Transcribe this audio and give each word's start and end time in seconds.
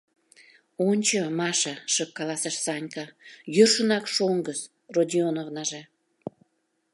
—Ончо, 0.87 1.19
Маша,— 1.39 1.73
шып 1.93 2.09
каласыш 2.17 2.55
Санька:— 2.65 3.05
йӧршынак 3.55 4.05
шоҥгыс, 4.15 4.59
Родионовнаже. 4.95 5.81